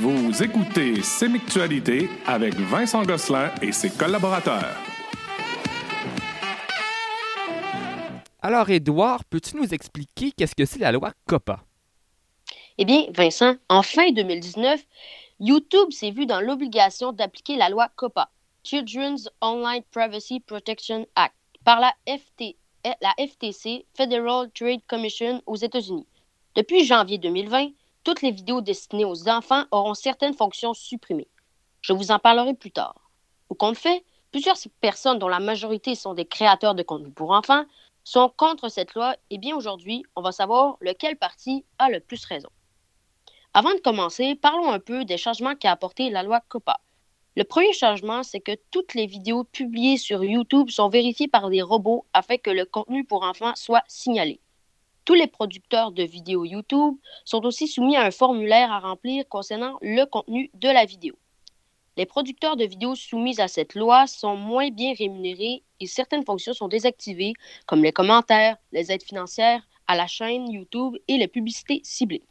Vous 0.00 0.44
écoutez 0.44 1.02
Sémictualité 1.02 2.08
avec 2.24 2.54
Vincent 2.54 3.02
Gosselin 3.02 3.52
et 3.60 3.72
ses 3.72 3.90
collaborateurs. 3.90 4.76
Alors, 8.40 8.70
Edouard, 8.70 9.24
peux-tu 9.24 9.56
nous 9.56 9.74
expliquer 9.74 10.30
qu'est-ce 10.30 10.54
que 10.54 10.66
c'est 10.66 10.78
la 10.78 10.92
loi 10.92 11.10
COPPA? 11.26 11.64
Eh 12.78 12.84
bien, 12.84 13.06
Vincent, 13.12 13.56
en 13.68 13.82
fin 13.82 14.12
2019, 14.12 14.80
YouTube 15.40 15.90
s'est 15.90 16.12
vu 16.12 16.26
dans 16.26 16.40
l'obligation 16.40 17.10
d'appliquer 17.10 17.56
la 17.56 17.68
loi 17.68 17.88
COPPA, 17.96 18.30
Children's 18.62 19.28
Online 19.40 19.82
Privacy 19.90 20.38
Protection 20.38 21.08
Act, 21.16 21.34
par 21.64 21.80
la, 21.80 21.92
la 22.84 23.14
FTC, 23.18 23.84
Federal 23.96 24.48
Trade 24.54 24.82
Commission 24.86 25.42
aux 25.46 25.56
États-Unis. 25.56 26.06
Depuis 26.54 26.84
janvier 26.84 27.18
2020, 27.18 27.70
toutes 28.04 28.22
les 28.22 28.30
vidéos 28.30 28.60
destinées 28.60 29.04
aux 29.04 29.28
enfants 29.28 29.64
auront 29.70 29.94
certaines 29.94 30.34
fonctions 30.34 30.74
supprimées. 30.74 31.28
Je 31.80 31.92
vous 31.92 32.10
en 32.10 32.18
parlerai 32.18 32.54
plus 32.54 32.72
tard. 32.72 33.10
Au 33.48 33.54
compte 33.54 33.76
fait, 33.76 34.04
plusieurs 34.30 34.56
personnes, 34.80 35.18
dont 35.18 35.28
la 35.28 35.40
majorité 35.40 35.94
sont 35.94 36.14
des 36.14 36.26
créateurs 36.26 36.74
de 36.74 36.82
contenu 36.82 37.10
pour 37.10 37.30
enfants, 37.30 37.64
sont 38.04 38.32
contre 38.36 38.68
cette 38.68 38.94
loi, 38.94 39.16
et 39.30 39.38
bien 39.38 39.56
aujourd'hui, 39.56 40.02
on 40.16 40.22
va 40.22 40.32
savoir 40.32 40.76
lequel 40.80 41.16
parti 41.16 41.64
a 41.78 41.90
le 41.90 42.00
plus 42.00 42.24
raison. 42.24 42.48
Avant 43.54 43.74
de 43.74 43.80
commencer, 43.80 44.34
parlons 44.34 44.70
un 44.70 44.78
peu 44.78 45.04
des 45.04 45.18
changements 45.18 45.54
qu'a 45.54 45.72
apporté 45.72 46.10
la 46.10 46.22
loi 46.22 46.40
COPA. 46.48 46.80
Le 47.36 47.44
premier 47.44 47.72
changement, 47.72 48.22
c'est 48.22 48.40
que 48.40 48.56
toutes 48.70 48.94
les 48.94 49.06
vidéos 49.06 49.44
publiées 49.44 49.96
sur 49.96 50.24
YouTube 50.24 50.70
sont 50.70 50.88
vérifiées 50.88 51.28
par 51.28 51.50
des 51.50 51.62
robots 51.62 52.04
afin 52.12 52.36
que 52.36 52.50
le 52.50 52.64
contenu 52.64 53.04
pour 53.04 53.22
enfants 53.22 53.54
soit 53.54 53.84
signalé. 53.86 54.40
Tous 55.08 55.14
les 55.14 55.26
producteurs 55.26 55.90
de 55.90 56.02
vidéos 56.02 56.44
YouTube 56.44 56.96
sont 57.24 57.42
aussi 57.46 57.66
soumis 57.66 57.96
à 57.96 58.04
un 58.04 58.10
formulaire 58.10 58.70
à 58.70 58.78
remplir 58.78 59.26
concernant 59.26 59.78
le 59.80 60.04
contenu 60.04 60.50
de 60.52 60.68
la 60.68 60.84
vidéo. 60.84 61.14
Les 61.96 62.04
producteurs 62.04 62.56
de 62.56 62.66
vidéos 62.66 62.94
soumis 62.94 63.40
à 63.40 63.48
cette 63.48 63.74
loi 63.74 64.06
sont 64.06 64.36
moins 64.36 64.68
bien 64.68 64.92
rémunérés 64.92 65.62
et 65.80 65.86
certaines 65.86 66.26
fonctions 66.26 66.52
sont 66.52 66.68
désactivées, 66.68 67.32
comme 67.64 67.82
les 67.82 67.90
commentaires, 67.90 68.58
les 68.72 68.92
aides 68.92 69.02
financières 69.02 69.66
à 69.86 69.96
la 69.96 70.06
chaîne 70.06 70.52
YouTube 70.52 70.96
et 71.08 71.16
les 71.16 71.26
publicités 71.26 71.80
ciblées. 71.84 72.26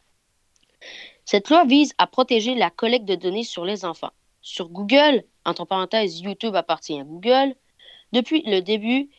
Cette 1.25 1.49
loi 1.49 1.65
vise 1.65 1.95
à 1.97 2.05
protéger 2.05 2.53
la 2.53 2.69
collecte 2.69 3.05
de 3.05 3.15
données 3.15 3.43
sur 3.43 3.65
les 3.65 3.85
enfants 3.85 4.13
sur 4.43 4.69
Google, 4.69 5.23
entre 5.45 5.65
parenthèses, 5.65 6.21
YouTube 6.21 6.55
appartient 6.55 6.99
à 6.99 7.03
Google, 7.03 7.55
depuis 8.11 8.43
le 8.43 8.61
début, 8.61 9.09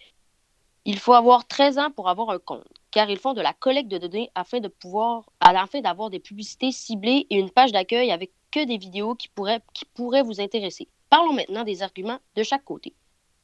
il 0.84 1.00
faut 1.00 1.12
avoir 1.12 1.48
13 1.48 1.78
ans 1.78 1.90
pour 1.90 2.08
avoir 2.08 2.30
un 2.30 2.38
compte, 2.38 2.64
car 2.90 3.10
ils 3.10 3.18
font 3.18 3.34
de 3.34 3.40
la 3.40 3.52
collecte 3.52 3.90
de 3.90 3.98
données 3.98 4.30
afin 4.34 4.60
de 4.60 4.68
pouvoir, 4.68 5.28
afin 5.40 5.80
d'avoir 5.80 6.10
des 6.10 6.20
publicités 6.20 6.72
ciblées 6.72 7.26
et 7.30 7.36
une 7.36 7.50
page 7.50 7.72
d'accueil 7.72 8.10
avec 8.10 8.30
que 8.50 8.64
des 8.64 8.78
vidéos 8.78 9.14
qui 9.14 9.28
pourraient, 9.28 9.60
qui 9.74 9.84
pourraient 9.84 10.22
vous 10.22 10.40
intéresser. 10.40 10.88
Parlons 11.10 11.32
maintenant 11.32 11.64
des 11.64 11.82
arguments 11.82 12.18
de 12.34 12.42
chaque 12.42 12.64
côté. 12.64 12.94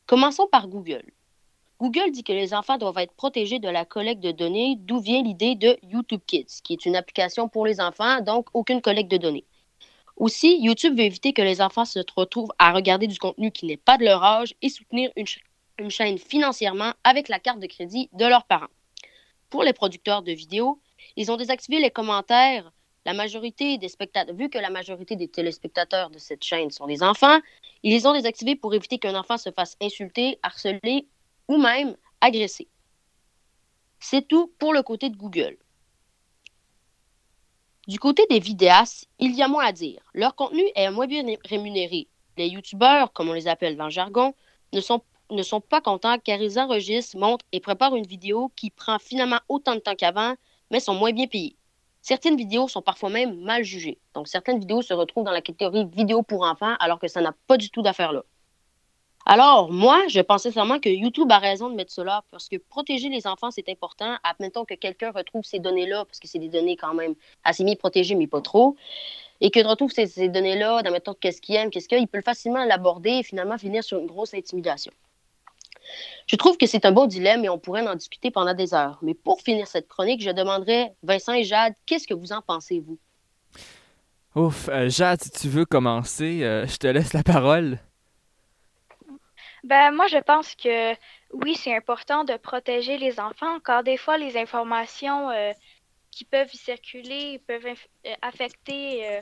Commençons 0.06 0.46
par 0.46 0.68
Google. 0.68 1.12
Google 1.80 2.12
dit 2.12 2.22
que 2.22 2.32
les 2.32 2.54
enfants 2.54 2.78
doivent 2.78 2.98
être 2.98 3.14
protégés 3.14 3.58
de 3.58 3.68
la 3.68 3.84
collecte 3.84 4.22
de 4.22 4.32
données, 4.32 4.76
d'où 4.78 5.00
vient 5.00 5.22
l'idée 5.22 5.54
de 5.54 5.76
YouTube 5.82 6.20
Kids, 6.26 6.60
qui 6.62 6.72
est 6.72 6.86
une 6.86 6.96
application 6.96 7.48
pour 7.48 7.66
les 7.66 7.80
enfants, 7.80 8.20
donc 8.20 8.46
aucune 8.54 8.80
collecte 8.80 9.10
de 9.10 9.16
données. 9.16 9.44
Aussi, 10.16 10.58
YouTube 10.60 10.96
veut 10.96 11.04
éviter 11.04 11.32
que 11.32 11.42
les 11.42 11.60
enfants 11.60 11.84
se 11.84 11.98
retrouvent 12.14 12.52
à 12.58 12.72
regarder 12.72 13.08
du 13.08 13.18
contenu 13.18 13.50
qui 13.50 13.66
n'est 13.66 13.76
pas 13.76 13.98
de 13.98 14.04
leur 14.04 14.22
âge 14.22 14.54
et 14.62 14.68
soutenir 14.68 15.10
une, 15.16 15.90
chaîne 15.90 16.18
financièrement 16.18 16.92
avec 17.02 17.28
la 17.28 17.40
carte 17.40 17.58
de 17.58 17.66
crédit 17.66 18.08
de 18.12 18.24
leurs 18.24 18.44
parents. 18.44 18.68
Pour 19.50 19.62
les 19.62 19.72
producteurs 19.72 20.22
de 20.22 20.32
vidéos, 20.32 20.80
ils 21.16 21.30
ont 21.30 21.36
désactivé 21.36 21.80
les 21.80 21.90
commentaires. 21.90 22.72
La 23.06 23.12
majorité 23.12 23.76
des 23.76 23.88
spectateurs, 23.88 24.34
vu 24.34 24.48
que 24.48 24.58
la 24.58 24.70
majorité 24.70 25.14
des 25.14 25.28
téléspectateurs 25.28 26.10
de 26.10 26.18
cette 26.18 26.42
chaîne 26.42 26.70
sont 26.70 26.86
des 26.86 27.02
enfants, 27.02 27.38
ils 27.82 27.92
les 27.92 28.06
ont 28.06 28.14
désactivés 28.14 28.56
pour 28.56 28.74
éviter 28.74 28.98
qu'un 28.98 29.14
enfant 29.14 29.36
se 29.36 29.50
fasse 29.50 29.76
insulter, 29.82 30.38
harceler 30.42 31.06
ou 31.48 31.58
même 31.58 31.96
agresser. 32.20 32.68
C'est 34.00 34.26
tout 34.26 34.52
pour 34.58 34.72
le 34.72 34.82
côté 34.82 35.10
de 35.10 35.16
Google. 35.16 35.58
Du 37.86 37.98
côté 37.98 38.26
des 38.30 38.38
vidéastes, 38.38 39.08
il 39.18 39.34
y 39.34 39.42
a 39.42 39.48
moins 39.48 39.66
à 39.66 39.72
dire. 39.72 40.00
Leur 40.14 40.34
contenu 40.34 40.62
est 40.74 40.90
moins 40.90 41.06
bien 41.06 41.24
rémunéré. 41.44 42.08
Les 42.38 42.48
youtubeurs, 42.48 43.12
comme 43.12 43.28
on 43.28 43.34
les 43.34 43.46
appelle 43.46 43.76
dans 43.76 43.84
le 43.84 43.90
jargon, 43.90 44.34
ne 44.72 44.80
sont, 44.80 45.02
ne 45.30 45.42
sont 45.42 45.60
pas 45.60 45.80
contents 45.80 46.18
car 46.18 46.40
ils 46.40 46.58
enregistrent, 46.58 47.18
montrent 47.18 47.44
et 47.52 47.60
préparent 47.60 47.96
une 47.96 48.06
vidéo 48.06 48.50
qui 48.56 48.70
prend 48.70 48.98
finalement 48.98 49.40
autant 49.48 49.74
de 49.74 49.80
temps 49.80 49.94
qu'avant, 49.94 50.34
mais 50.70 50.80
sont 50.80 50.94
moins 50.94 51.12
bien 51.12 51.26
payés. 51.26 51.56
Certaines 52.02 52.36
vidéos 52.36 52.68
sont 52.68 52.82
parfois 52.82 53.08
même 53.08 53.40
mal 53.40 53.64
jugées. 53.64 53.98
Donc 54.14 54.28
certaines 54.28 54.58
vidéos 54.58 54.82
se 54.82 54.92
retrouvent 54.92 55.24
dans 55.24 55.32
la 55.32 55.40
catégorie 55.40 55.86
vidéo 55.86 56.22
pour 56.22 56.42
enfants 56.42 56.74
alors 56.78 56.98
que 56.98 57.08
ça 57.08 57.20
n'a 57.20 57.34
pas 57.46 57.56
du 57.56 57.70
tout 57.70 57.82
d'affaire 57.82 58.12
là. 58.12 58.22
Alors, 59.26 59.72
moi, 59.72 60.02
je 60.08 60.20
pensais 60.20 60.50
sincèrement 60.50 60.78
que 60.78 60.90
YouTube 60.90 61.32
a 61.32 61.38
raison 61.38 61.70
de 61.70 61.74
mettre 61.74 61.92
cela 61.92 62.24
parce 62.30 62.46
que 62.46 62.56
protéger 62.56 63.08
les 63.08 63.26
enfants, 63.26 63.50
c'est 63.50 63.70
important. 63.70 64.16
Admettons 64.22 64.66
que 64.66 64.74
quelqu'un 64.74 65.12
retrouve 65.12 65.44
ces 65.44 65.60
données-là, 65.60 66.04
parce 66.04 66.20
que 66.20 66.28
c'est 66.28 66.38
des 66.38 66.50
données 66.50 66.76
quand 66.76 66.92
même 66.92 67.14
assez 67.42 67.64
mis 67.64 67.74
protégées, 67.74 68.16
mais 68.16 68.26
pas 68.26 68.42
trop, 68.42 68.76
et 69.40 69.50
qu'il 69.50 69.66
retrouve 69.66 69.92
ces, 69.92 70.28
données-là, 70.28 70.82
d'admettons 70.82 71.14
qu'est-ce 71.14 71.40
qu'il 71.40 71.54
aime, 71.54 71.70
qu'est-ce 71.70 71.88
qu'il 71.88 71.98
il 71.98 72.06
peut 72.06 72.20
facilement 72.20 72.66
l'aborder 72.66 73.10
et 73.10 73.22
finalement 73.22 73.56
finir 73.56 73.82
sur 73.82 73.98
une 73.98 74.06
grosse 74.06 74.34
intimidation. 74.34 74.92
Je 76.26 76.36
trouve 76.36 76.56
que 76.56 76.66
c'est 76.66 76.84
un 76.84 76.92
beau 76.92 77.06
dilemme 77.06 77.44
et 77.44 77.48
on 77.48 77.58
pourrait 77.58 77.86
en 77.86 77.94
discuter 77.94 78.30
pendant 78.30 78.54
des 78.54 78.74
heures. 78.74 78.98
Mais 79.02 79.14
pour 79.14 79.40
finir 79.40 79.66
cette 79.66 79.88
chronique, 79.88 80.22
je 80.22 80.30
demanderais, 80.30 80.94
Vincent 81.02 81.34
et 81.34 81.44
Jade, 81.44 81.74
qu'est-ce 81.86 82.06
que 82.06 82.14
vous 82.14 82.32
en 82.32 82.40
pensez, 82.40 82.80
vous? 82.80 82.98
Ouf, 84.34 84.68
euh, 84.68 84.88
Jade, 84.88 85.22
si 85.22 85.30
tu 85.30 85.48
veux 85.48 85.64
commencer, 85.64 86.42
euh, 86.42 86.66
je 86.66 86.76
te 86.76 86.86
laisse 86.88 87.12
la 87.12 87.22
parole. 87.22 87.78
Ben, 89.62 89.92
moi, 89.92 90.08
je 90.08 90.18
pense 90.18 90.54
que 90.56 90.94
oui, 91.32 91.54
c'est 91.54 91.74
important 91.74 92.24
de 92.24 92.36
protéger 92.36 92.98
les 92.98 93.20
enfants, 93.20 93.60
car 93.60 93.84
des 93.84 93.96
fois, 93.96 94.18
les 94.18 94.36
informations 94.36 95.30
euh, 95.30 95.52
qui 96.10 96.24
peuvent 96.24 96.52
circuler 96.52 97.40
peuvent 97.46 97.78
affecter 98.22 99.08
euh, 99.08 99.20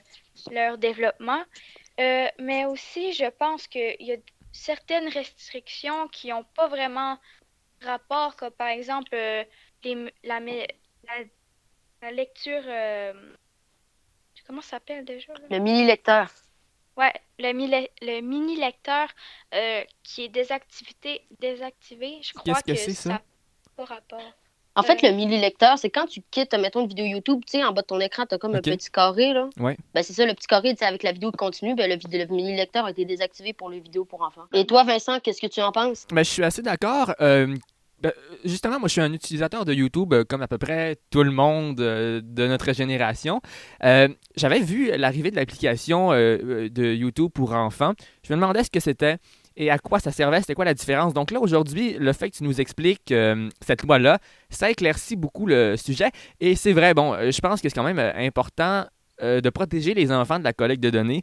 leur 0.51 0.79
développement. 0.79 1.43
mais 1.99 2.65
aussi, 2.65 3.13
je 3.13 3.29
pense 3.39 3.67
qu'il 3.67 3.97
y 4.01 4.13
a 4.13 4.17
certaines 4.53 5.09
restrictions 5.09 6.09
qui 6.09 6.29
n'ont 6.29 6.45
pas 6.45 6.69
vraiment 6.69 7.19
rapport, 7.83 8.37
comme 8.37 8.53
par 8.53 8.69
exemple 8.69 9.17
les, 9.85 10.13
la, 10.23 10.41
la, 10.41 12.11
lecture. 12.13 12.63
comment 14.47 14.61
ça 14.61 14.71
s'appelle 14.71 15.05
déjà? 15.05 15.33
Le 15.51 15.59
mini-lecteur. 15.59 16.29
Ouais, 16.97 17.13
le, 17.39 17.53
le 18.03 18.21
mini 18.21 18.57
lecteur 18.57 19.09
euh, 19.55 19.83
qui 20.03 20.25
est 20.25 20.29
désactivé, 20.29 21.27
désactivé 21.41 22.21
je 22.23 22.35
crois 22.35 22.61
que, 22.61 22.73
que 22.73 22.77
c'est 22.77 22.93
ça? 22.93 23.09
n'a 23.11 23.23
pas 23.77 23.85
rapport. 23.85 24.33
En 24.75 24.83
fait, 24.83 25.03
le 25.03 25.11
mini 25.11 25.39
lecteur, 25.39 25.77
c'est 25.79 25.91
quand 25.91 26.07
tu 26.07 26.23
quittes, 26.31 26.55
mettons, 26.55 26.81
une 26.81 26.89
vidéo 26.89 27.05
YouTube, 27.05 27.41
tu 27.47 27.59
sais, 27.59 27.65
en 27.65 27.73
bas 27.73 27.83
de 27.83 27.87
ton 27.87 28.01
écran, 28.01 28.25
tu 28.27 28.35
as 28.35 28.39
comme 28.39 28.55
un 28.55 28.61
petit 28.63 28.91
carré, 28.91 29.35
là. 29.35 29.49
Ouais. 29.59 29.77
Ben, 29.95 30.03
c'est 30.03 30.15
ça, 30.15 30.25
le 30.25 30.33
petit 30.33 30.47
carré, 30.47 30.75
tu 30.75 30.83
avec 30.85 31.03
la 31.03 31.13
vidéo 31.13 31.31
continue, 31.31 31.75
ben, 31.75 31.91
le, 31.91 31.97
le 32.19 32.27
mini 32.35 32.57
lecteur 32.57 32.87
a 32.87 32.91
été 32.91 33.05
désactivé 33.05 33.53
pour 33.53 33.69
les 33.69 33.81
vidéos 33.81 34.07
pour 34.07 34.23
enfants. 34.23 34.45
Et 34.55 34.65
toi, 34.65 34.85
Vincent, 34.85 35.21
qu'est-ce 35.21 35.43
que 35.43 35.47
tu 35.47 35.61
en 35.61 35.73
penses? 35.73 36.07
Ben, 36.11 36.25
je 36.25 36.31
suis 36.31 36.43
assez 36.43 36.63
d'accord. 36.63 37.15
Euh, 37.21 37.55
ben, 38.01 38.13
justement, 38.45 38.79
moi, 38.79 38.89
je 38.89 38.93
suis 38.93 39.01
un 39.03 39.13
utilisateur 39.13 39.65
de 39.67 39.75
YouTube, 39.75 40.13
euh, 40.15 40.25
comme 40.25 40.41
à 40.43 40.49
peu 40.49 40.59
près 40.59 40.97
tout 41.11 41.23
le 41.23 41.31
monde 41.31 41.79
euh, 41.81 42.21
de 42.25 42.47
notre 42.47 42.73
génération. 42.73 43.41
Euh, 43.85 44.09
j'avais 44.37 44.61
vu 44.61 44.91
l'arrivée 44.97 45.31
de 45.31 45.37
l'application 45.37 46.13
de 46.13 46.95
YouTube 46.95 47.31
pour 47.33 47.53
enfants. 47.53 47.93
Je 48.27 48.33
me 48.33 48.39
demandais 48.41 48.65
ce 48.65 48.71
que 48.71 48.81
c'était 48.81 49.19
et 49.57 49.71
à 49.71 49.79
quoi 49.79 49.99
ça 50.01 50.11
servait, 50.11 50.41
c'était 50.41 50.55
quoi 50.55 50.65
la 50.65 50.75
différence. 50.75 51.15
Donc 51.15 51.31
là, 51.31 51.41
aujourd'hui, 51.41 51.97
le 51.99 52.13
fait 52.13 52.31
que 52.31 52.37
tu 52.37 52.45
nous 52.45 52.61
expliques 52.61 53.13
cette 53.65 53.83
loi-là, 53.83 54.19
ça 54.51 54.71
éclaircit 54.71 55.17
beaucoup 55.17 55.47
le 55.47 55.77
sujet. 55.77 56.11
Et 56.41 56.55
c'est 56.55 56.73
vrai, 56.73 56.95
bon, 56.95 57.15
je 57.31 57.41
pense 57.41 57.61
que 57.61 57.69
c'est 57.69 57.75
quand 57.75 57.83
même 57.83 58.13
important 58.17 58.87
de 59.21 59.51
protéger 59.51 59.95
les 59.95 60.11
enfants 60.11 60.39
de 60.39 60.45
la 60.45 60.53
collecte 60.53 60.83
de 60.83 60.91
données 60.91 61.23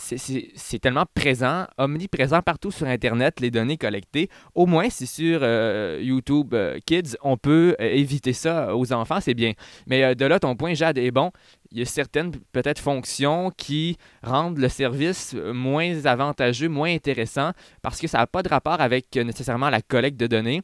c'est 0.00 0.78
tellement 0.78 1.04
présent, 1.14 1.66
omniprésent 1.76 2.40
partout 2.42 2.70
sur 2.70 2.86
Internet, 2.86 3.40
les 3.40 3.50
données 3.50 3.76
collectées. 3.76 4.28
Au 4.54 4.66
moins, 4.66 4.88
si 4.88 5.06
sur 5.06 5.40
euh, 5.42 6.00
YouTube 6.02 6.54
euh, 6.54 6.78
Kids, 6.86 7.16
on 7.22 7.36
peut 7.36 7.76
euh, 7.80 7.84
éviter 7.84 8.32
ça 8.32 8.74
aux 8.74 8.92
enfants, 8.92 9.20
c'est 9.20 9.34
bien. 9.34 9.52
Mais 9.86 10.14
de 10.14 10.24
là, 10.24 10.40
ton 10.40 10.56
point, 10.56 10.74
Jade, 10.74 10.98
est 10.98 11.10
bon. 11.10 11.30
Il 11.70 11.78
y 11.78 11.82
a 11.82 11.84
certaines, 11.84 12.32
peut-être, 12.52 12.80
fonctions 12.80 13.50
qui 13.56 13.96
rendent 14.22 14.58
le 14.58 14.68
service 14.68 15.34
moins 15.34 16.04
avantageux, 16.06 16.68
moins 16.68 16.92
intéressant, 16.92 17.52
parce 17.82 18.00
que 18.00 18.08
ça 18.08 18.18
n'a 18.18 18.26
pas 18.26 18.42
de 18.42 18.48
rapport 18.48 18.80
avec 18.80 19.14
nécessairement 19.16 19.70
la 19.70 19.82
collecte 19.82 20.18
de 20.18 20.26
données 20.26 20.62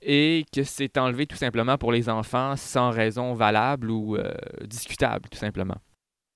et 0.00 0.44
que 0.52 0.62
c'est 0.62 0.96
enlevé 0.96 1.26
tout 1.26 1.36
simplement 1.36 1.76
pour 1.76 1.92
les 1.92 2.08
enfants 2.08 2.54
sans 2.56 2.90
raison 2.90 3.34
valable 3.34 3.90
ou 3.90 4.16
discutable, 4.64 5.28
tout 5.28 5.38
simplement. 5.38 5.76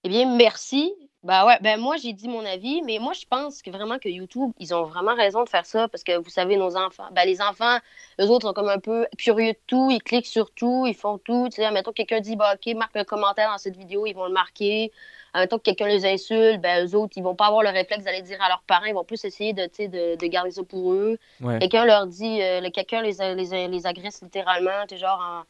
Eh 0.05 0.09
bien, 0.09 0.37
merci. 0.37 0.93
Bah 1.23 1.47
ouais, 1.47 1.57
ben 1.61 1.79
moi 1.79 1.97
j'ai 1.99 2.13
dit 2.13 2.27
mon 2.27 2.45
avis, 2.45 2.83
mais 2.83 2.99
moi 2.99 3.13
je 3.13 3.25
pense 3.31 3.63
que 3.63 3.71
vraiment 3.71 3.99
que 4.01 4.09
YouTube, 4.09 4.51
ils 4.59 4.75
ont 4.75 4.83
vraiment 4.83 5.15
raison 5.15 5.45
de 5.45 5.49
faire 5.49 5.65
ça 5.65 5.87
parce 5.87 6.03
que 6.03 6.19
vous 6.19 6.31
savez, 6.31 6.57
nos 6.57 6.77
enfants, 6.77 7.07
ben 7.13 7.25
les 7.25 7.41
enfants, 7.41 7.79
eux 8.21 8.27
autres 8.29 8.49
sont 8.49 8.53
comme 8.53 8.69
un 8.69 8.81
peu 8.81 9.07
curieux 9.19 9.53
de 9.53 9.59
tout, 9.69 9.89
ils 9.93 10.03
cliquent 10.03 10.27
sur 10.27 10.51
tout, 10.51 10.85
ils 10.85 10.97
font 10.97 11.19
tout. 11.19 11.49
Tu 11.49 11.63
sais, 11.63 11.71
mettons 11.71 11.93
que 11.93 11.97
quelqu'un 11.97 12.19
dit, 12.19 12.35
bah 12.35 12.55
ok, 12.55 12.75
marque 12.75 12.97
un 12.97 13.05
commentaire 13.05 13.51
dans 13.53 13.59
cette 13.59 13.77
vidéo, 13.77 14.05
ils 14.05 14.15
vont 14.15 14.27
le 14.27 14.33
marquer. 14.33 14.91
Mettons 15.35 15.59
que 15.59 15.63
quelqu'un 15.63 15.87
les 15.87 16.05
insulte, 16.05 16.61
ben 16.61 16.85
eux 16.87 16.97
autres, 16.97 17.13
ils 17.17 17.23
vont 17.23 17.37
pas 17.37 17.47
avoir 17.47 17.63
le 17.63 17.71
réflexe 17.71 18.03
d'aller 18.05 18.23
dire 18.23 18.43
à 18.43 18.49
leurs 18.49 18.63
parents, 18.67 18.87
ils 18.87 18.95
vont 18.95 19.05
plus 19.05 19.25
essayer 19.25 19.53
de, 19.53 19.63
de, 19.67 20.17
de 20.17 20.27
garder 20.27 20.51
ça 20.51 20.65
pour 20.65 20.93
eux. 20.93 21.19
Quelqu'un 21.61 21.85
leur 21.85 22.07
dit, 22.09 22.43
euh, 22.43 22.69
quelqu'un 22.71 23.01
les, 23.01 23.35
les, 23.37 23.69
les 23.69 23.87
agresse 23.87 24.21
littéralement, 24.23 24.87
tu 24.89 24.97
genre 24.97 25.21
en 25.21 25.43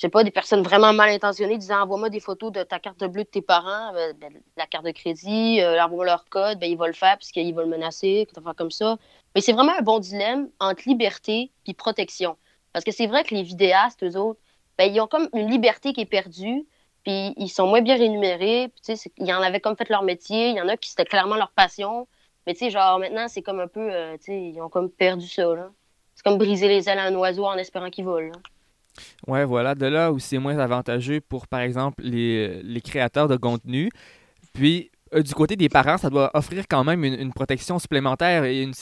je 0.00 0.06
sais 0.06 0.08
pas, 0.08 0.24
des 0.24 0.30
personnes 0.30 0.62
vraiment 0.62 0.94
mal 0.94 1.10
intentionnées 1.10 1.58
disant 1.58 1.82
envoie-moi 1.82 2.08
des 2.08 2.20
photos 2.20 2.50
de 2.50 2.62
ta 2.62 2.78
carte 2.78 3.04
bleue 3.04 3.24
de 3.24 3.28
tes 3.28 3.42
parents, 3.42 3.94
euh, 3.94 4.14
ben, 4.18 4.32
la 4.56 4.66
carte 4.66 4.86
de 4.86 4.92
crédit, 4.92 5.60
euh, 5.60 5.78
envoie-moi 5.78 6.06
leur 6.06 6.24
code, 6.30 6.58
ben, 6.58 6.70
ils 6.70 6.78
vont 6.78 6.86
le 6.86 6.94
faire 6.94 7.18
parce 7.18 7.30
qu'ils 7.30 7.54
vont 7.54 7.60
le 7.60 7.66
menacer, 7.66 8.26
faire 8.32 8.54
comme 8.56 8.70
ça. 8.70 8.96
Mais 9.34 9.42
c'est 9.42 9.52
vraiment 9.52 9.74
un 9.78 9.82
bon 9.82 9.98
dilemme 9.98 10.48
entre 10.58 10.84
liberté 10.86 11.50
et 11.66 11.74
protection. 11.74 12.38
Parce 12.72 12.82
que 12.82 12.92
c'est 12.92 13.08
vrai 13.08 13.24
que 13.24 13.34
les 13.34 13.42
vidéastes, 13.42 14.02
eux 14.02 14.16
autres, 14.16 14.40
ben, 14.78 14.90
ils 14.90 14.98
ont 15.02 15.06
comme 15.06 15.28
une 15.34 15.50
liberté 15.50 15.92
qui 15.92 16.00
est 16.00 16.06
perdue, 16.06 16.66
puis 17.04 17.34
ils 17.36 17.50
sont 17.50 17.66
moins 17.66 17.82
bien 17.82 17.98
rémunérés. 17.98 18.68
Puis, 18.68 18.94
ils 19.18 19.32
en 19.34 19.42
avaient 19.42 19.60
comme 19.60 19.76
fait 19.76 19.90
leur 19.90 20.02
métier. 20.02 20.48
Il 20.48 20.56
y 20.56 20.62
en 20.62 20.68
a 20.68 20.78
qui 20.78 20.88
c'était 20.88 21.04
clairement 21.04 21.36
leur 21.36 21.50
passion. 21.50 22.08
Mais 22.46 22.54
tu 22.54 22.60
sais, 22.60 22.70
genre 22.70 22.98
maintenant, 22.98 23.28
c'est 23.28 23.42
comme 23.42 23.60
un 23.60 23.68
peu, 23.68 23.92
euh, 23.92 24.16
tu 24.16 24.24
sais, 24.24 24.42
ils 24.44 24.62
ont 24.62 24.70
comme 24.70 24.90
perdu 24.90 25.28
ça. 25.28 25.44
C'est 26.14 26.24
comme 26.24 26.38
briser 26.38 26.68
les 26.68 26.88
ailes 26.88 26.98
à 26.98 27.04
un 27.04 27.14
oiseau 27.16 27.44
en 27.44 27.58
espérant 27.58 27.90
qu'il 27.90 28.06
vole. 28.06 28.32
Ouais, 29.26 29.44
voilà, 29.44 29.74
de 29.74 29.86
là 29.86 30.12
où 30.12 30.18
c'est 30.18 30.38
moins 30.38 30.58
avantageux 30.58 31.20
pour, 31.20 31.46
par 31.46 31.60
exemple, 31.60 32.02
les, 32.02 32.62
les 32.62 32.80
créateurs 32.80 33.28
de 33.28 33.36
contenu. 33.36 33.90
Puis, 34.52 34.90
euh, 35.14 35.22
du 35.22 35.34
côté 35.34 35.56
des 35.56 35.68
parents, 35.68 35.98
ça 35.98 36.10
doit 36.10 36.30
offrir 36.34 36.64
quand 36.68 36.84
même 36.84 37.04
une, 37.04 37.14
une 37.14 37.32
protection 37.32 37.78
supplémentaire 37.78 38.44
et 38.44 38.62
une 38.62 38.74